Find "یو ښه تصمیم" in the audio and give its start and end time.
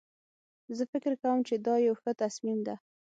1.87-2.59